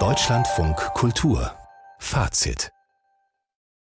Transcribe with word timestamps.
Deutschlandfunk 0.00 0.74
Kultur 0.94 1.52
Fazit 2.00 2.72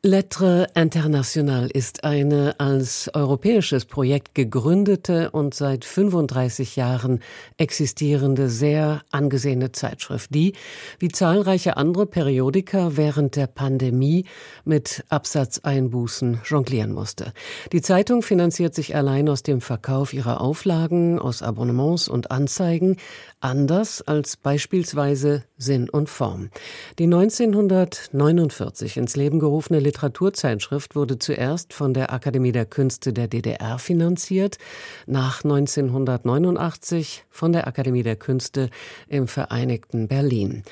Lettre 0.01 0.67
International 0.75 1.67
ist 1.67 2.05
eine 2.05 2.57
als 2.57 3.13
europäisches 3.13 3.83
Projekt 3.83 4.33
gegründete 4.33 5.29
und 5.31 5.53
seit 5.53 5.83
35 5.83 6.77
Jahren 6.77 7.19
existierende 7.57 8.47
sehr 8.47 9.01
angesehene 9.11 9.73
Zeitschrift, 9.73 10.33
die, 10.33 10.53
wie 10.99 11.09
zahlreiche 11.09 11.75
andere 11.75 12.05
Periodika, 12.05 12.91
während 12.95 13.35
der 13.35 13.47
Pandemie 13.47 14.23
mit 14.63 15.03
Absatzeinbußen 15.09 16.43
jonglieren 16.45 16.93
musste. 16.93 17.33
Die 17.73 17.81
Zeitung 17.81 18.21
finanziert 18.21 18.75
sich 18.75 18.95
allein 18.95 19.27
aus 19.27 19.43
dem 19.43 19.59
Verkauf 19.59 20.13
ihrer 20.13 20.39
Auflagen, 20.39 21.19
aus 21.19 21.43
Abonnements 21.43 22.07
und 22.07 22.31
Anzeigen, 22.31 22.95
anders 23.41 24.01
als 24.01 24.37
beispielsweise 24.37 25.43
Sinn 25.57 25.89
und 25.89 26.09
Form. 26.09 26.49
Die 26.97 27.05
1949 27.05 28.97
ins 28.97 29.15
Leben 29.15 29.39
gerufene 29.39 29.79
Literaturzeitschrift 29.79 30.95
wurde 30.95 31.19
zuerst 31.19 31.73
von 31.73 31.93
der 31.93 32.11
Akademie 32.13 32.51
der 32.51 32.65
Künste 32.65 33.13
der 33.13 33.27
DDR 33.27 33.79
finanziert, 33.79 34.57
nach 35.05 35.43
1989 35.43 37.25
von 37.29 37.53
der 37.53 37.67
Akademie 37.67 38.03
der 38.03 38.15
Künste 38.15 38.69
im 39.07 39.27
Vereinigten 39.27 40.07
Berlin. 40.07 40.63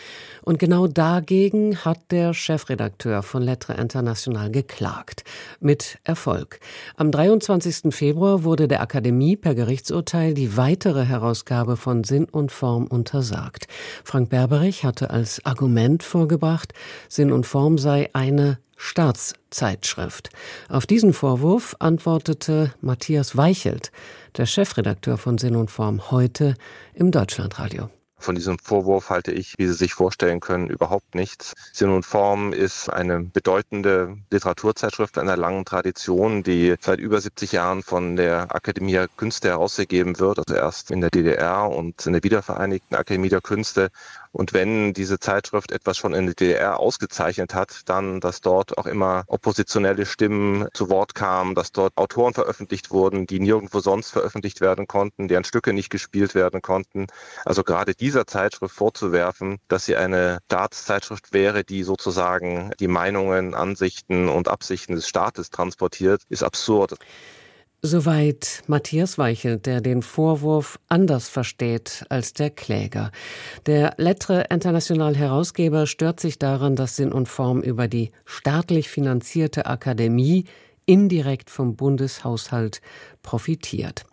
Und 0.41 0.59
genau 0.59 0.87
dagegen 0.87 1.77
hat 1.85 1.99
der 2.11 2.33
Chefredakteur 2.33 3.23
von 3.23 3.43
Lettre 3.43 3.73
International 3.73 4.51
geklagt. 4.51 5.23
Mit 5.59 5.99
Erfolg. 6.03 6.59
Am 6.95 7.11
23. 7.11 7.93
Februar 7.93 8.43
wurde 8.43 8.67
der 8.67 8.81
Akademie 8.81 9.35
per 9.35 9.55
Gerichtsurteil 9.55 10.33
die 10.33 10.57
weitere 10.57 11.05
Herausgabe 11.05 11.77
von 11.77 12.03
Sinn 12.03 12.25
und 12.25 12.51
Form 12.57 12.87
untersagt. 12.87 13.67
Frank 14.03 14.29
Berberich 14.29 14.83
hatte 14.83 15.11
als 15.11 15.45
Argument 15.45 16.03
vorgebracht, 16.03 16.73
Sinn 17.07 17.31
und 17.31 17.45
Form 17.45 17.77
sei 17.77 18.09
eine 18.13 18.57
Staatszeitschrift. 18.75 20.29
Auf 20.69 20.85
diesen 20.85 21.13
Vorwurf 21.13 21.75
antwortete 21.79 22.73
Matthias 22.81 23.37
Weichelt, 23.37 23.91
der 24.37 24.45
Chefredakteur 24.45 25.17
von 25.17 25.37
Sinn 25.37 25.55
und 25.55 25.71
Form, 25.71 26.11
heute 26.11 26.55
im 26.93 27.11
Deutschlandradio. 27.11 27.89
Von 28.19 28.35
diesem 28.35 28.57
Vorwurf 28.57 29.09
halte 29.09 29.31
ich, 29.31 29.53
wie 29.57 29.67
Sie 29.67 29.73
sich 29.73 29.93
vorstellen 29.93 30.39
können, 30.39 30.69
überhaupt 30.69 31.13
nichts. 31.15 31.53
Sinn 31.71 31.91
und 31.91 32.03
Form 32.03 32.51
ist 32.51 32.89
eine 32.89 33.19
bedeutende 33.19 34.17
Literaturzeitschrift 34.31 35.17
einer 35.17 35.37
langen 35.37 35.65
Tradition, 35.65 36.41
die 36.41 36.75
seit 36.79 36.99
über 36.99 37.21
70 37.21 37.51
Jahren 37.51 37.83
von 37.83 38.15
der 38.15 38.53
Akademie 38.55 38.93
der 38.93 39.07
Künste 39.07 39.49
herausgegeben 39.49 40.19
wird, 40.19 40.39
also 40.39 40.55
erst 40.55 40.89
in 40.91 41.01
der 41.01 41.11
DDR 41.11 41.69
und 41.69 42.05
in 42.05 42.13
der 42.13 42.23
wiedervereinigten 42.23 42.97
Akademie 42.97 43.29
der 43.29 43.41
Künste 43.41 43.91
und 44.37 44.53
wenn 44.53 44.93
diese 44.93 45.19
Zeitschrift 45.19 45.71
etwas 45.71 45.97
schon 45.97 46.13
in 46.13 46.27
der 46.27 46.35
DDR 46.35 46.79
ausgezeichnet 46.79 47.55
hat, 47.55 47.81
dann, 47.85 48.19
dass 48.19 48.39
dort 48.39 48.77
auch 48.77 48.85
immer 48.85 49.23
oppositionelle 49.25 50.05
Stimmen 50.05 50.67
zu 50.73 50.91
Wort 50.91 51.15
kamen, 51.15 51.55
dass 51.55 51.71
dort 51.71 51.97
Autoren 51.97 52.35
veröffentlicht 52.35 52.91
wurden, 52.91 53.25
die 53.25 53.39
nirgendwo 53.39 53.79
sonst 53.79 54.11
veröffentlicht 54.11 54.61
werden 54.61 54.85
konnten, 54.85 55.27
deren 55.27 55.43
Stücke 55.43 55.73
nicht 55.73 55.89
gespielt 55.89 56.35
werden 56.35 56.61
konnten. 56.61 57.07
Also 57.45 57.63
gerade 57.63 57.95
dieser 57.95 58.27
Zeitschrift 58.27 58.75
vorzuwerfen, 58.75 59.57
dass 59.69 59.85
sie 59.85 59.95
eine 59.95 60.37
Staatszeitschrift 60.45 61.33
wäre, 61.33 61.63
die 61.63 61.81
sozusagen 61.81 62.69
die 62.79 62.87
Meinungen, 62.87 63.55
Ansichten 63.55 64.29
und 64.29 64.49
Absichten 64.49 64.93
des 64.93 65.07
Staates 65.07 65.49
transportiert, 65.49 66.21
ist 66.29 66.43
absurd. 66.43 66.93
Soweit 67.83 68.63
Matthias 68.65 69.19
Weichel, 69.19 69.59
der 69.59 69.81
den 69.81 70.01
Vorwurf 70.01 70.79
anders 70.89 71.29
versteht 71.29 72.05
als 72.09 72.33
der 72.33 72.49
Kläger. 72.49 73.11
Der 73.67 73.93
Lettre 73.97 74.45
International 74.49 75.15
Herausgeber 75.15 75.85
stört 75.85 76.19
sich 76.19 76.39
daran, 76.39 76.75
dass 76.75 76.95
Sinn 76.95 77.11
und 77.11 77.29
Form 77.29 77.61
über 77.61 77.87
die 77.87 78.11
staatlich 78.25 78.89
finanzierte 78.89 79.67
Akademie 79.67 80.45
indirekt 80.87 81.51
vom 81.51 81.75
Bundeshaushalt 81.75 82.81
profitiert. 83.21 84.05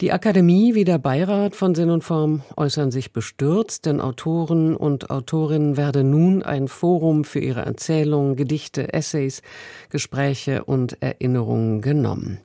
Die 0.00 0.12
Akademie 0.12 0.74
wie 0.74 0.84
der 0.84 0.98
Beirat 0.98 1.54
von 1.54 1.76
Sinn 1.76 1.90
und 1.90 2.02
Form 2.02 2.42
äußern 2.56 2.90
sich 2.90 3.12
bestürzt, 3.12 3.86
denn 3.86 4.00
Autoren 4.00 4.76
und 4.76 5.10
Autorinnen 5.10 5.76
werden 5.76 6.10
nun 6.10 6.42
ein 6.42 6.66
Forum 6.66 7.22
für 7.22 7.38
ihre 7.38 7.60
Erzählungen, 7.64 8.34
Gedichte, 8.34 8.92
Essays, 8.92 9.42
Gespräche 9.90 10.64
und 10.64 11.00
Erinnerungen 11.00 11.82
genommen. 11.82 12.38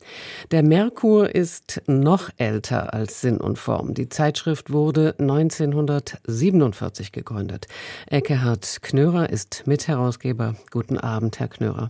Der 0.51 0.61
Merkur 0.61 1.33
ist 1.33 1.81
noch 1.87 2.29
älter 2.37 2.93
als 2.93 3.21
Sinn 3.21 3.37
und 3.37 3.57
Form. 3.57 3.95
Die 3.95 4.07
Zeitschrift 4.07 4.71
wurde 4.71 5.15
1947 5.17 7.11
gegründet. 7.11 7.65
Eckehard 8.05 8.83
Knörer 8.83 9.31
ist 9.31 9.63
Mitherausgeber. 9.65 10.53
Guten 10.69 10.99
Abend, 10.99 11.39
Herr 11.39 11.47
Knörer. 11.47 11.89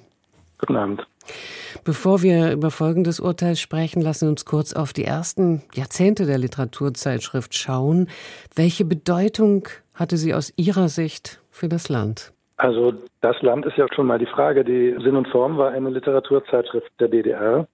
Guten 0.60 0.78
Abend. 0.78 1.06
Bevor 1.84 2.22
wir 2.22 2.52
über 2.52 2.72
folgendes 2.72 3.20
Urteil 3.20 3.56
sprechen, 3.56 4.02
lassen 4.02 4.26
Sie 4.26 4.30
uns 4.30 4.46
kurz 4.46 4.74
auf 4.74 4.94
die 4.94 5.06
ersten 5.06 5.62
Jahrzehnte 5.74 6.26
der 6.26 6.38
Literaturzeitschrift 6.38 7.56
schauen. 7.56 8.08
Welche 8.56 8.86
Bedeutung 8.86 9.68
hatte 9.94 10.18
sie 10.18 10.34
aus 10.34 10.54
Ihrer 10.56 10.90
Sicht 10.90 11.42
für 11.50 11.68
das 11.68 11.90
Land? 11.90 12.34
Also 12.58 12.94
das 13.22 13.42
Land 13.42 13.66
ist 13.66 13.78
ja 13.78 13.88
schon 13.94 14.08
mal 14.08 14.20
die 14.20 14.26
Frage. 14.26 14.64
Die 14.64 14.96
Sinn 15.04 15.16
und 15.16 15.28
Form 15.28 15.58
war 15.58 15.72
eine 15.72 15.90
Literaturzeitschrift 15.90 16.92
der 17.00 17.10
DDR. 17.10 17.68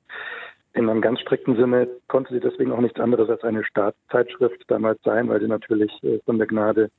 In 0.73 0.89
einem 0.89 1.01
ganz 1.01 1.19
strikten 1.19 1.55
Sinne 1.55 1.87
konnte 2.07 2.33
sie 2.33 2.39
deswegen 2.39 2.71
auch 2.71 2.79
nichts 2.79 2.99
anderes 2.99 3.29
als 3.29 3.43
eine 3.43 3.63
Staatszeitschrift 3.63 4.63
damals 4.67 5.01
sein, 5.03 5.27
weil 5.27 5.41
sie 5.41 5.47
natürlich 5.47 5.91
äh, 6.03 6.19
von 6.25 6.37
der 6.37 6.47
Gnade 6.47 6.89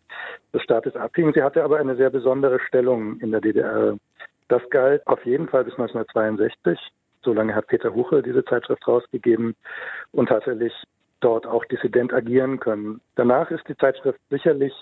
des 0.52 0.62
Staates 0.62 0.96
abhing. 0.96 1.32
Sie 1.32 1.42
hatte 1.42 1.62
aber 1.62 1.78
eine 1.78 1.96
sehr 1.96 2.10
besondere 2.10 2.58
Stellung 2.66 3.18
in 3.20 3.30
der 3.30 3.40
DDR. 3.40 3.96
Das 4.50 4.68
galt 4.70 5.06
auf 5.06 5.24
jeden 5.24 5.48
Fall 5.48 5.62
bis 5.62 5.74
1962. 5.74 6.76
Solange 7.22 7.54
hat 7.54 7.68
Peter 7.68 7.94
Huche 7.94 8.20
diese 8.20 8.44
Zeitschrift 8.44 8.86
rausgegeben 8.86 9.54
und 10.10 10.28
tatsächlich 10.28 10.72
dort 11.20 11.46
auch 11.46 11.64
dissident 11.66 12.12
agieren 12.12 12.58
können. 12.58 13.00
Danach 13.14 13.52
ist 13.52 13.62
die 13.68 13.76
Zeitschrift 13.76 14.18
sicherlich 14.28 14.72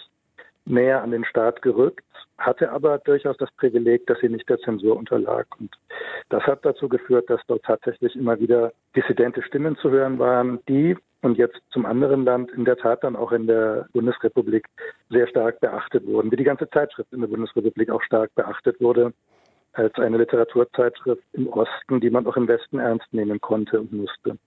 näher 0.65 1.03
an 1.03 1.11
den 1.11 1.25
Staat 1.27 1.61
gerückt, 1.61 2.07
hatte 2.39 2.71
aber 2.71 2.97
durchaus 2.99 3.37
das 3.37 3.51
Privileg, 3.59 4.07
dass 4.07 4.19
sie 4.21 4.31
nicht 4.31 4.49
der 4.49 4.59
Zensur 4.61 4.97
unterlag. 4.97 5.47
Und 5.61 5.71
das 6.31 6.45
hat 6.45 6.65
dazu 6.65 6.89
geführt, 6.89 7.29
dass 7.29 7.41
dort 7.47 7.65
tatsächlich 7.65 8.17
immer 8.17 8.41
wieder 8.41 8.73
dissidente 8.97 9.43
Stimmen 9.43 9.77
zu 9.77 9.91
hören 9.91 10.19
waren, 10.19 10.61
die 10.67 10.97
und 11.21 11.37
jetzt 11.37 11.61
zum 11.73 11.85
anderen 11.85 12.25
Land 12.25 12.53
in 12.53 12.65
der 12.65 12.77
Tat 12.79 13.05
dann 13.05 13.17
auch 13.17 13.33
in 13.33 13.47
der 13.47 13.87
Bundesrepublik 13.93 14.67
sehr 15.11 15.27
stark 15.27 15.61
beachtet 15.61 16.07
wurden, 16.07 16.31
wie 16.31 16.37
die 16.37 16.45
ganze 16.45 16.71
Zeitschrift 16.71 17.13
in 17.13 17.21
der 17.21 17.29
Bundesrepublik 17.29 17.91
auch 17.91 18.03
stark 18.03 18.35
beachtet 18.35 18.81
wurde 18.81 19.13
als 19.79 19.95
eine 19.97 20.19
Literaturzeitschrift 20.19 21.23
im 21.33 21.49
Osten, 21.49 22.01
die 22.01 22.11
man 22.11 22.27
auch 22.27 22.37
im 22.37 22.49
Westen 22.49 22.79
ernst 22.79 23.07
nehmen 23.13 23.41
konnte 23.41 23.81
und 23.81 23.93
musste. 23.93 24.39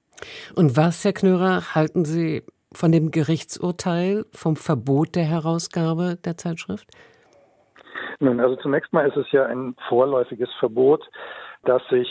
Und 0.55 0.77
was, 0.77 1.03
Herr 1.03 1.13
Knörer, 1.13 1.73
halten 1.73 2.05
Sie 2.05 2.43
von 2.73 2.91
dem 2.91 3.11
Gerichtsurteil, 3.11 4.25
vom 4.33 4.55
Verbot 4.55 5.15
der 5.15 5.23
Herausgabe 5.23 6.17
der 6.23 6.37
Zeitschrift? 6.37 6.87
Nun, 8.19 8.39
also 8.39 8.55
zunächst 8.57 8.93
mal 8.93 9.07
ist 9.07 9.17
es 9.17 9.31
ja 9.31 9.45
ein 9.45 9.75
vorläufiges 9.89 10.49
Verbot, 10.59 11.03
das 11.63 11.81
sich 11.89 12.07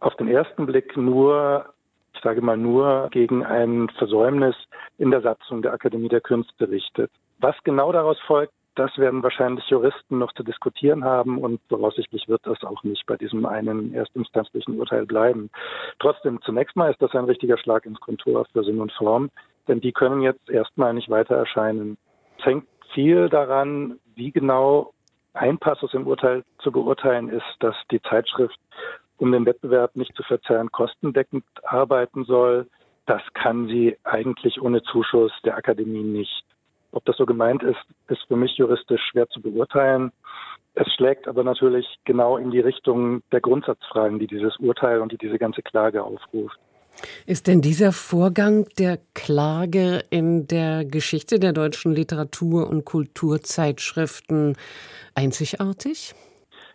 auf 0.00 0.14
den 0.16 0.28
ersten 0.28 0.66
Blick 0.66 0.96
nur, 0.96 1.66
ich 2.14 2.20
sage 2.20 2.40
mal 2.40 2.56
nur, 2.56 3.08
gegen 3.12 3.44
ein 3.44 3.88
Versäumnis 3.96 4.56
in 4.98 5.10
der 5.10 5.22
Satzung 5.22 5.62
der 5.62 5.72
Akademie 5.72 6.08
der 6.08 6.20
Künste 6.20 6.68
richtet. 6.68 7.10
Was 7.38 7.54
genau 7.64 7.92
daraus 7.92 8.18
folgt, 8.26 8.52
das 8.74 8.96
werden 8.96 9.22
wahrscheinlich 9.22 9.68
Juristen 9.68 10.18
noch 10.18 10.32
zu 10.32 10.42
diskutieren 10.42 11.04
haben 11.04 11.38
und 11.38 11.60
voraussichtlich 11.68 12.28
wird 12.28 12.40
das 12.44 12.62
auch 12.64 12.82
nicht 12.84 13.04
bei 13.06 13.16
diesem 13.16 13.44
einen 13.44 13.94
erstinstanzlichen 13.94 14.78
Urteil 14.78 15.06
bleiben. 15.06 15.50
Trotzdem, 15.98 16.40
zunächst 16.42 16.76
mal 16.76 16.90
ist 16.90 17.02
das 17.02 17.14
ein 17.14 17.24
richtiger 17.24 17.58
Schlag 17.58 17.84
ins 17.84 18.00
Kontor 18.00 18.46
für 18.52 18.64
Sinn 18.64 18.80
und 18.80 18.92
Form, 18.92 19.30
denn 19.68 19.80
die 19.80 19.92
können 19.92 20.22
jetzt 20.22 20.48
erstmal 20.48 20.94
nicht 20.94 21.10
weiter 21.10 21.36
erscheinen. 21.36 21.98
Es 22.38 22.46
hängt 22.46 22.66
viel 22.94 23.28
daran, 23.28 23.98
wie 24.14 24.32
genau 24.32 24.92
ein 25.34 25.58
Passus 25.58 25.94
im 25.94 26.06
Urteil 26.06 26.44
zu 26.58 26.72
beurteilen 26.72 27.28
ist, 27.28 27.56
dass 27.60 27.76
die 27.90 28.02
Zeitschrift, 28.02 28.58
um 29.18 29.32
den 29.32 29.46
Wettbewerb 29.46 29.96
nicht 29.96 30.14
zu 30.16 30.22
verzerren, 30.22 30.70
kostendeckend 30.72 31.44
arbeiten 31.64 32.24
soll. 32.24 32.68
Das 33.06 33.22
kann 33.34 33.66
sie 33.66 33.96
eigentlich 34.04 34.60
ohne 34.60 34.82
Zuschuss 34.82 35.32
der 35.44 35.56
Akademie 35.56 36.02
nicht. 36.02 36.44
Ob 36.92 37.04
das 37.06 37.16
so 37.16 37.26
gemeint 37.26 37.62
ist, 37.62 37.80
ist 38.08 38.22
für 38.28 38.36
mich 38.36 38.56
juristisch 38.56 39.00
schwer 39.10 39.28
zu 39.28 39.40
beurteilen. 39.40 40.12
Es 40.74 40.86
schlägt 40.94 41.28
aber 41.28 41.44
natürlich 41.44 41.86
genau 42.04 42.36
in 42.36 42.50
die 42.50 42.60
Richtung 42.60 43.22
der 43.32 43.40
Grundsatzfragen, 43.40 44.18
die 44.18 44.26
dieses 44.26 44.56
Urteil 44.58 45.00
und 45.00 45.12
die 45.12 45.18
diese 45.18 45.38
ganze 45.38 45.62
Klage 45.62 46.02
aufruft. 46.02 46.58
Ist 47.26 47.46
denn 47.46 47.62
dieser 47.62 47.92
Vorgang 47.92 48.66
der 48.78 48.98
Klage 49.14 50.04
in 50.10 50.46
der 50.46 50.84
Geschichte 50.84 51.38
der 51.38 51.52
deutschen 51.52 51.94
Literatur- 51.94 52.68
und 52.68 52.84
Kulturzeitschriften 52.84 54.56
einzigartig? 55.14 56.14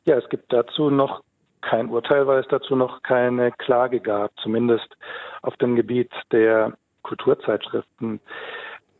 Ja, 0.05 0.17
es 0.17 0.27
gibt 0.29 0.51
dazu 0.51 0.89
noch 0.89 1.21
kein 1.61 1.89
Urteil, 1.89 2.25
weil 2.27 2.39
es 2.39 2.47
dazu 2.49 2.75
noch 2.75 3.03
keine 3.03 3.51
Klage 3.51 3.99
gab, 3.99 4.31
zumindest 4.41 4.87
auf 5.41 5.55
dem 5.57 5.75
Gebiet 5.75 6.11
der 6.31 6.77
Kulturzeitschriften. 7.03 8.19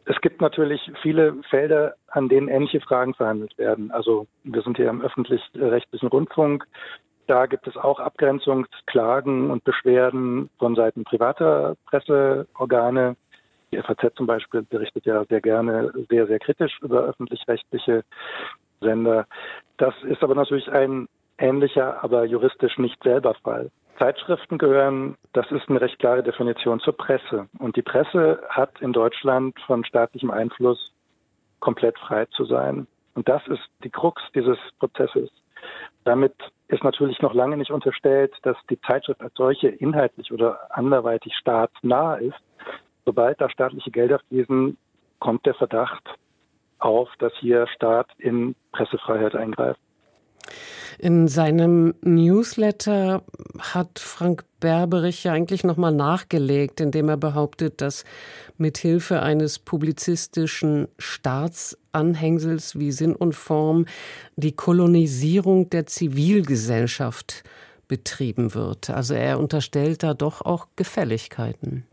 Es 0.10 0.20
gibt 0.22 0.40
natürlich 0.40 0.90
viele 1.02 1.36
Felder, 1.50 1.96
an 2.08 2.30
denen 2.30 2.48
ähnliche 2.48 2.80
Fragen 2.80 3.14
verhandelt 3.14 3.58
werden. 3.58 3.92
Also 3.92 4.26
wir 4.46 4.62
sind 4.62 4.78
hier 4.78 4.90
im 4.90 5.02
öffentlich-rechtlichen 5.02 6.08
Rundfunk. 6.08 6.66
Da 7.28 7.46
gibt 7.46 7.68
es 7.68 7.76
auch 7.76 8.00
Abgrenzungsklagen 8.00 9.52
und 9.52 9.66
Beschwerden 9.66 10.50
von 10.60 10.76
Seiten 10.76 11.04
privater 11.04 11.76
Presseorgane. 11.88 13.18
Die 13.74 13.78
FAZ 13.82 14.16
zum 14.16 14.28
Beispiel 14.28 14.62
berichtet 14.62 15.06
ja 15.06 15.26
sehr 15.26 15.42
gerne 15.42 15.92
sehr, 16.10 16.26
sehr 16.26 16.40
kritisch 16.40 16.80
über 16.82 17.04
öffentlich-rechtliche 17.04 18.06
Sender. 18.80 19.26
Das 19.76 19.94
ist 20.04 20.24
aber 20.24 20.36
natürlich 20.36 20.72
ein 20.72 21.10
ähnlicher, 21.38 22.02
aber 22.02 22.24
juristisch 22.24 22.78
nicht 22.78 23.04
selber 23.04 23.34
Fall. 23.44 23.72
Zeitschriften 23.98 24.58
gehören, 24.58 25.18
das 25.34 25.52
ist 25.52 25.70
eine 25.70 25.82
recht 25.82 26.00
klare 26.00 26.24
Definition 26.24 26.80
zur 26.80 26.96
Presse. 26.96 27.48
Und 27.60 27.76
die 27.76 27.82
Presse 27.82 28.42
hat 28.50 28.80
in 28.82 28.94
Deutschland 28.94 29.60
von 29.66 29.84
staatlichem 29.86 30.32
Einfluss 30.32 30.92
komplett 31.60 31.98
frei 32.00 32.26
zu 32.26 32.46
sein. 32.46 32.88
Und 33.16 33.28
das 33.28 33.46
ist 33.48 33.68
die 33.84 33.90
Krux 33.90 34.22
dieses 34.36 34.58
Prozesses. 34.80 35.30
Damit 36.04 36.34
ist 36.68 36.84
natürlich 36.84 37.22
noch 37.22 37.34
lange 37.34 37.58
nicht 37.58 37.72
unterstellt, 37.72 38.36
dass 38.44 38.58
die 38.70 38.80
Zeitschrift 38.82 39.22
als 39.22 39.34
solche 39.36 39.70
inhaltlich 39.70 40.32
oder 40.32 40.60
anderweitig 40.70 41.34
staatsnah 41.36 42.16
ist. 42.16 42.38
Sobald 43.06 43.42
da 43.42 43.50
staatliche 43.50 43.92
Gelder 43.92 44.20
fließen, 44.28 44.78
kommt 45.20 45.46
der 45.46 45.56
Verdacht 45.56 46.04
auf, 46.80 47.10
dass 47.20 47.34
hier 47.40 47.68
Staat 47.68 48.08
in 48.20 48.56
Pressefreiheit 48.72 49.36
eingreift. 49.36 49.80
In 51.00 51.28
seinem 51.28 51.94
Newsletter 52.02 53.22
hat 53.60 54.00
Frank 54.00 54.46
Berberich 54.60 55.26
ja 55.26 55.34
eigentlich 55.34 55.64
nochmal 55.64 55.92
nachgelegt, 55.92 56.82
indem 56.82 57.10
er 57.10 57.18
behauptet, 57.18 57.82
dass 57.82 58.04
mithilfe 58.58 59.22
eines 59.22 59.60
publizistischen 59.60 60.88
Staatsanhängsels 60.98 62.80
wie 62.80 62.92
Sinn 62.92 63.16
und 63.16 63.36
Form 63.36 63.86
die 64.38 64.56
Kolonisierung 64.56 65.70
der 65.70 65.86
Zivilgesellschaft 65.86 67.44
betrieben 67.88 68.56
wird. 68.56 68.90
Also 68.90 69.14
er 69.14 69.40
unterstellt 69.40 70.02
da 70.02 70.16
doch 70.16 70.42
auch 70.42 70.66
Gefälligkeiten. 70.76 71.86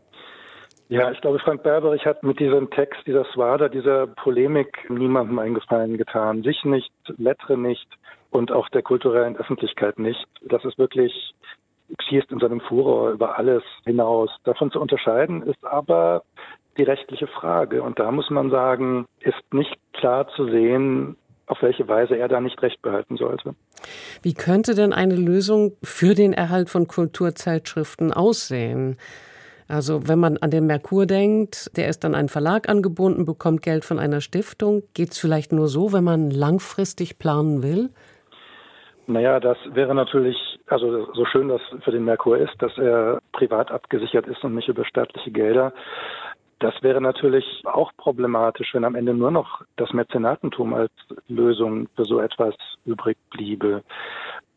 Ja, 0.89 1.11
ich 1.11 1.21
glaube, 1.21 1.39
Frank 1.39 1.63
Berberich 1.63 2.05
hat 2.05 2.23
mit 2.23 2.39
diesem 2.39 2.69
Text, 2.71 3.01
dieser 3.05 3.25
Swada, 3.33 3.69
dieser 3.69 4.07
Polemik 4.07 4.87
niemandem 4.89 5.39
einen 5.39 5.55
Gefallen 5.55 5.97
getan. 5.97 6.43
Sich 6.43 6.63
nicht, 6.63 6.91
Lettre 7.17 7.57
nicht 7.57 7.87
und 8.35 8.51
auch 8.51 8.69
der 8.69 8.83
kulturellen 8.83 9.37
Öffentlichkeit 9.37 9.97
nicht. 9.97 10.25
Das 10.41 10.63
ist 10.65 10.77
wirklich, 10.77 11.33
schießt 12.07 12.31
in 12.31 12.39
seinem 12.39 12.59
Furor 12.59 13.11
über 13.11 13.37
alles 13.37 13.63
hinaus. 13.85 14.29
Davon 14.43 14.71
zu 14.71 14.79
unterscheiden 14.79 15.41
ist 15.43 15.63
aber 15.65 16.23
die 16.77 16.83
rechtliche 16.83 17.27
Frage. 17.27 17.81
Und 17.81 17.99
da 17.99 18.11
muss 18.11 18.29
man 18.29 18.49
sagen, 18.51 19.05
ist 19.21 19.53
nicht 19.53 19.75
klar 19.93 20.27
zu 20.35 20.45
sehen, 20.45 21.15
auf 21.47 21.61
welche 21.61 21.87
Weise 21.87 22.17
er 22.17 22.27
da 22.27 22.41
nicht 22.41 22.61
recht 22.61 22.81
behalten 22.81 23.17
sollte. 23.17 23.55
Wie 24.21 24.33
könnte 24.33 24.75
denn 24.75 24.93
eine 24.93 25.15
Lösung 25.15 25.73
für 25.83 26.15
den 26.15 26.33
Erhalt 26.33 26.69
von 26.69 26.87
Kulturzeitschriften 26.87 28.11
aussehen? 28.11 28.97
Also 29.67 30.07
wenn 30.07 30.19
man 30.19 30.37
an 30.37 30.51
den 30.51 30.67
Merkur 30.67 31.05
denkt, 31.05 31.71
der 31.77 31.87
ist 31.87 32.03
an 32.05 32.15
einen 32.15 32.29
Verlag 32.29 32.67
angebunden, 32.67 33.25
bekommt 33.25 33.61
Geld 33.61 33.85
von 33.85 33.99
einer 33.99 34.21
Stiftung. 34.21 34.83
Geht 34.93 35.11
es 35.11 35.17
vielleicht 35.17 35.51
nur 35.51 35.67
so, 35.67 35.93
wenn 35.93 36.03
man 36.03 36.29
langfristig 36.29 37.17
planen 37.17 37.63
will? 37.63 37.89
Naja, 39.07 39.39
das 39.39 39.57
wäre 39.65 39.93
natürlich, 39.93 40.37
also 40.67 41.13
so 41.13 41.25
schön 41.25 41.49
das 41.49 41.61
für 41.83 41.91
den 41.91 42.05
Merkur 42.05 42.37
ist, 42.37 42.55
dass 42.59 42.75
er 42.77 43.19
privat 43.33 43.71
abgesichert 43.71 44.27
ist 44.27 44.43
und 44.43 44.55
nicht 44.55 44.67
über 44.67 44.83
staatliche 44.85 45.31
Gelder. 45.31 45.73
Das 46.59 46.73
wäre 46.81 47.01
natürlich 47.01 47.61
auch 47.65 47.91
problematisch, 47.97 48.73
wenn 48.73 48.85
am 48.85 48.95
Ende 48.95 49.13
nur 49.13 49.29
noch 49.29 49.61
das 49.75 49.93
Mäzenatentum 49.93 50.73
als 50.73 50.91
Lösung 51.27 51.87
für 51.95 52.05
so 52.05 52.19
etwas 52.19 52.55
übrig 52.85 53.17
bliebe. 53.29 53.83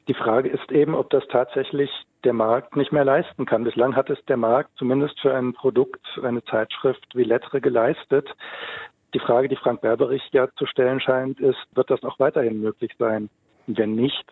Die 0.06 0.14
Frage 0.14 0.48
ist 0.48 0.72
eben, 0.72 0.94
ob 0.94 1.10
das 1.10 1.26
tatsächlich 1.28 1.90
der 2.24 2.32
Markt 2.32 2.76
nicht 2.76 2.92
mehr 2.92 3.04
leisten 3.04 3.44
kann. 3.44 3.64
Bislang 3.64 3.94
hat 3.94 4.08
es 4.08 4.24
der 4.26 4.38
Markt 4.38 4.70
zumindest 4.76 5.20
für 5.20 5.34
ein 5.34 5.52
Produkt, 5.52 6.00
eine 6.22 6.42
Zeitschrift 6.44 7.04
wie 7.14 7.24
Lettre 7.24 7.60
geleistet. 7.60 8.28
Die 9.12 9.20
Frage, 9.20 9.48
die 9.48 9.56
Frank 9.56 9.82
Berberich 9.82 10.22
ja 10.32 10.48
zu 10.56 10.66
stellen 10.66 11.00
scheint, 11.00 11.40
ist, 11.40 11.58
wird 11.74 11.90
das 11.90 12.02
auch 12.04 12.18
weiterhin 12.18 12.60
möglich 12.60 12.92
sein? 12.98 13.28
Wenn 13.68 13.94
nicht, 13.94 14.24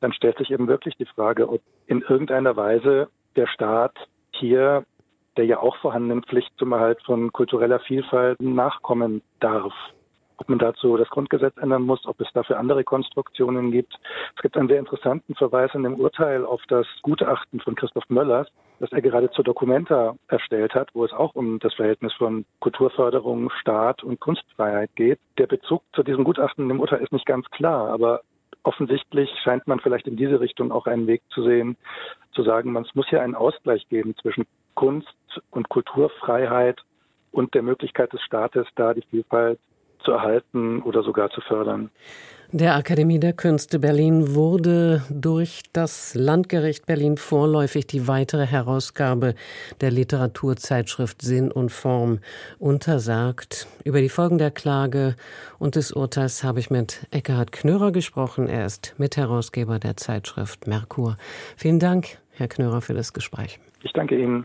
dann 0.00 0.12
stellt 0.12 0.38
sich 0.38 0.50
eben 0.50 0.66
wirklich 0.66 0.96
die 0.96 1.06
Frage, 1.06 1.48
ob 1.48 1.60
in 1.86 2.02
irgendeiner 2.02 2.56
Weise 2.56 3.08
der 3.36 3.46
Staat 3.46 3.94
hier 4.32 4.84
der 5.36 5.44
ja 5.44 5.60
auch 5.60 5.76
vorhandenen 5.76 6.24
Pflicht 6.24 6.50
zum 6.58 6.72
Erhalt 6.72 7.00
von 7.04 7.32
kultureller 7.32 7.78
Vielfalt 7.80 8.40
nachkommen 8.42 9.22
darf 9.38 9.72
ob 10.40 10.48
man 10.48 10.58
dazu 10.58 10.96
das 10.96 11.10
Grundgesetz 11.10 11.56
ändern 11.58 11.82
muss, 11.82 12.06
ob 12.06 12.20
es 12.20 12.28
dafür 12.32 12.58
andere 12.58 12.82
Konstruktionen 12.82 13.70
gibt. 13.70 13.94
Es 14.36 14.42
gibt 14.42 14.56
einen 14.56 14.68
sehr 14.68 14.78
interessanten 14.78 15.34
Verweis 15.34 15.70
in 15.74 15.82
dem 15.82 16.00
Urteil 16.00 16.46
auf 16.46 16.62
das 16.68 16.86
Gutachten 17.02 17.60
von 17.60 17.74
Christoph 17.74 18.08
Möllers, 18.08 18.48
das 18.78 18.90
er 18.90 19.02
gerade 19.02 19.30
zur 19.32 19.44
Documenta 19.44 20.16
erstellt 20.28 20.74
hat, 20.74 20.88
wo 20.94 21.04
es 21.04 21.12
auch 21.12 21.34
um 21.34 21.58
das 21.58 21.74
Verhältnis 21.74 22.14
von 22.14 22.46
Kulturförderung, 22.60 23.50
Staat 23.60 24.02
und 24.02 24.18
Kunstfreiheit 24.18 24.90
geht. 24.94 25.20
Der 25.36 25.46
Bezug 25.46 25.82
zu 25.92 26.02
diesem 26.02 26.24
Gutachten 26.24 26.68
dem 26.68 26.80
Urteil 26.80 27.02
ist 27.02 27.12
nicht 27.12 27.26
ganz 27.26 27.48
klar, 27.50 27.90
aber 27.90 28.22
offensichtlich 28.62 29.30
scheint 29.42 29.66
man 29.66 29.80
vielleicht 29.80 30.06
in 30.06 30.16
diese 30.16 30.40
Richtung 30.40 30.72
auch 30.72 30.86
einen 30.86 31.06
Weg 31.06 31.22
zu 31.30 31.42
sehen, 31.42 31.76
zu 32.32 32.42
sagen, 32.42 32.72
man 32.72 32.86
muss 32.94 33.08
hier 33.08 33.22
einen 33.22 33.34
Ausgleich 33.34 33.88
geben 33.88 34.14
zwischen 34.20 34.46
Kunst 34.74 35.08
und 35.50 35.68
Kulturfreiheit 35.68 36.80
und 37.32 37.54
der 37.54 37.62
Möglichkeit 37.62 38.12
des 38.12 38.22
Staates, 38.22 38.66
da 38.76 38.94
die 38.94 39.02
Vielfalt 39.02 39.58
zu 40.04 40.12
erhalten 40.12 40.82
oder 40.82 41.02
sogar 41.02 41.30
zu 41.30 41.40
fördern. 41.40 41.90
Der 42.52 42.74
Akademie 42.74 43.20
der 43.20 43.32
Künste 43.32 43.78
Berlin 43.78 44.34
wurde 44.34 45.04
durch 45.08 45.62
das 45.72 46.16
Landgericht 46.16 46.84
Berlin 46.84 47.16
vorläufig 47.16 47.86
die 47.86 48.08
weitere 48.08 48.44
Herausgabe 48.44 49.36
der 49.80 49.92
Literaturzeitschrift 49.92 51.22
Sinn 51.22 51.52
und 51.52 51.70
Form 51.70 52.18
untersagt. 52.58 53.68
Über 53.84 54.00
die 54.00 54.08
Folgen 54.08 54.38
der 54.38 54.50
Klage 54.50 55.14
und 55.60 55.76
des 55.76 55.92
Urteils 55.92 56.42
habe 56.42 56.58
ich 56.58 56.70
mit 56.70 57.06
Eckhard 57.12 57.52
Knörer 57.52 57.92
gesprochen. 57.92 58.48
Er 58.48 58.66
ist 58.66 58.96
Mitherausgeber 58.98 59.78
der 59.78 59.96
Zeitschrift 59.96 60.66
Merkur. 60.66 61.16
Vielen 61.56 61.78
Dank, 61.78 62.18
Herr 62.32 62.48
Knörer, 62.48 62.80
für 62.80 62.94
das 62.94 63.12
Gespräch. 63.12 63.60
Ich 63.84 63.92
danke 63.92 64.18
Ihnen. 64.18 64.44